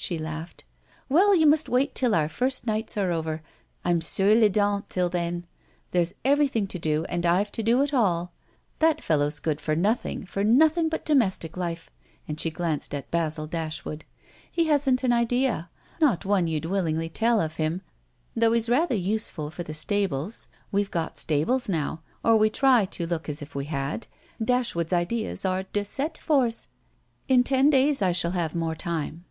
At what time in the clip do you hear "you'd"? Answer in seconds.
16.46-16.64